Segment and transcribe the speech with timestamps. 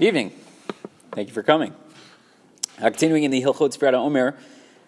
[0.00, 0.32] Evening.
[1.12, 1.72] Thank you for coming.
[2.82, 4.36] Uh, continuing in the Hilchot Sfirata Omer,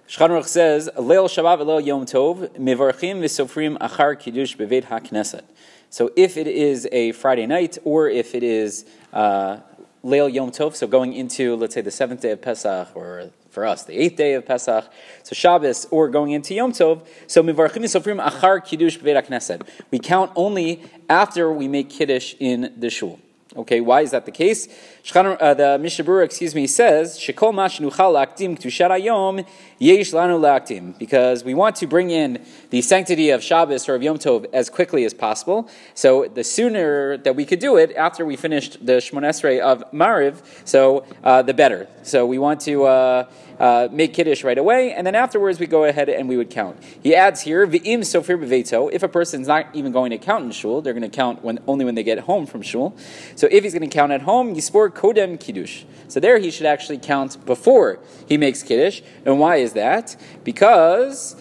[0.08, 5.44] Shulchan Aruch says, Leil Shabbat Leil Yom Tov, Mevarchim V'Sofrim Achar Kiddush Bevet HaKnesset.
[5.90, 9.58] So if it is a Friday night, or if it is uh,
[10.04, 13.64] Leil Yom Tov, so going into, let's say, the seventh day of Pesach, or for
[13.64, 14.92] us, the eighth day of Pesach,
[15.22, 19.68] so Shabbos, or going into Yom Tov, so Mivarchim V'Sofrim Achar Kiddush Bevet HaKnesset.
[19.92, 23.20] We count only after we make Kiddush in the shul.
[23.56, 24.68] Okay, why is that the case?
[25.14, 29.46] Uh, the Mishnah Berurah, excuse me, says Shekol nuchal laktim ktushat
[29.78, 34.02] yesh lanu laktim because we want to bring in the sanctity of Shabbos or of
[34.02, 35.70] Yom Tov as quickly as possible.
[35.94, 40.42] So the sooner that we could do it after we finished the Shmonesrei of Mariv,
[40.66, 41.88] so uh, the better.
[42.02, 42.84] So we want to.
[42.84, 46.50] Uh, uh, make kiddush right away, and then afterwards we go ahead and we would
[46.50, 46.76] count.
[47.02, 48.90] He adds here, v'im sofir beveto.
[48.92, 51.58] If a person's not even going to count in shul, they're going to count when,
[51.66, 52.94] only when they get home from shul.
[53.34, 55.84] So if he's going to count at home, yispor kodem kiddush.
[56.08, 59.02] So there he should actually count before he makes kiddush.
[59.24, 60.16] And why is that?
[60.44, 61.36] Because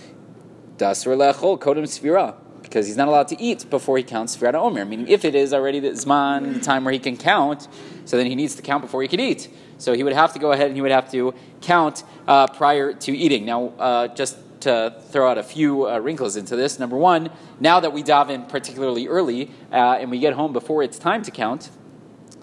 [0.77, 2.35] dasr lechol kodem sfira
[2.75, 4.83] because he's not allowed to eat before he counts Sfirat Omer.
[4.83, 7.69] Meaning, if it is already the Zman, the time where he can count,
[8.03, 9.47] so then he needs to count before he can eat.
[9.77, 12.91] So he would have to go ahead and he would have to count uh, prior
[12.91, 13.45] to eating.
[13.45, 16.79] Now, uh, just to throw out a few uh, wrinkles into this.
[16.79, 20.81] Number one, now that we dive in particularly early uh, and we get home before
[20.83, 21.69] it's time to count,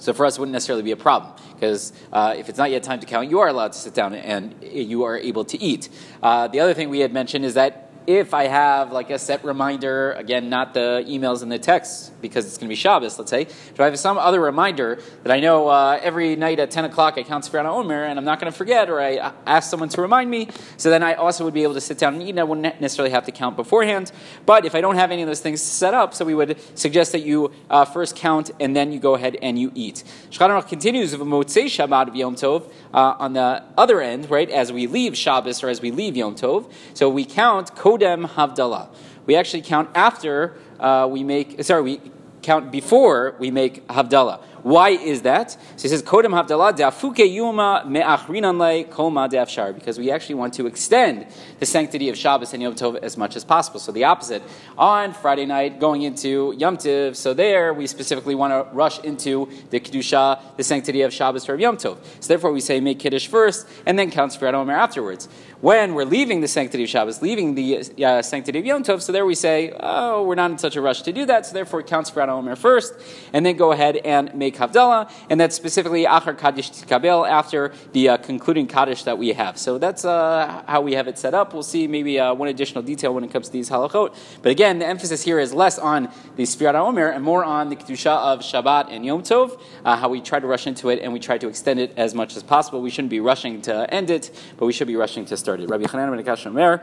[0.02, 2.82] so for us, it wouldn't necessarily be a problem because uh, if it's not yet
[2.82, 5.90] time to count, you are allowed to sit down and you are able to eat.
[6.20, 9.44] Uh, the other thing we had mentioned is that if I have like a set
[9.44, 13.30] reminder, again, not the emails and the texts because it's going to be Shabbos, let's
[13.30, 16.84] say, if I have some other reminder that I know uh, every night at 10
[16.84, 19.88] o'clock I count Sfirana Omer and I'm not going to forget or I ask someone
[19.90, 22.38] to remind me, so then I also would be able to sit down and eat.
[22.38, 24.10] I wouldn't necessarily have to count beforehand.
[24.46, 27.12] But if I don't have any of those things set up, so we would suggest
[27.12, 30.02] that you uh, first count and then you go ahead and you eat.
[30.30, 34.72] Shulchan continues with Motzei Shabbat of Yom Tov uh, on the other end, right, as
[34.72, 36.70] we leave Shabbos or as we leave Yom Tov.
[36.94, 38.88] So we count Kodem Havdalah.
[39.26, 42.00] We actually count after uh, we make, sorry, we
[42.40, 44.40] count before we make Havdalah.
[44.62, 45.50] Why is that?
[45.50, 51.26] So he says, Kodem de'afuke yuma de'afshar, because we actually want to extend
[51.58, 53.80] the sanctity of Shabbos and Yom Tov as much as possible.
[53.80, 54.42] So the opposite,
[54.78, 59.48] on Friday night, going into Yom Tov, so there we specifically want to rush into
[59.70, 61.98] the Kedusha, the sanctity of Shabbos for Yom Tov.
[62.20, 65.28] So therefore we say make Kiddush first, and then count Sfirat Omer afterwards.
[65.60, 69.12] When we're leaving the sanctity of Shabbos, leaving the uh, sanctity of Yom Tov, so
[69.12, 71.82] there we say, oh, we're not in such a rush to do that, so therefore
[71.82, 72.94] count Sfirat Omer first,
[73.32, 78.16] and then go ahead and make Havdalah, and that's specifically Kaddish Titkabel, after the uh,
[78.18, 79.58] concluding Kaddish that we have.
[79.58, 81.52] So that's uh, how we have it set up.
[81.52, 84.14] We'll see maybe uh, one additional detail when it comes to these halachot.
[84.42, 87.76] But again, the emphasis here is less on the Sfirat Omer and more on the
[87.76, 91.12] Kedusha of Shabbat and Yom Tov, uh, how we try to rush into it and
[91.12, 92.80] we try to extend it as much as possible.
[92.80, 95.68] We shouldn't be rushing to end it, but we should be rushing to start it.
[95.68, 96.80] Rabbi Chanan ben Omer,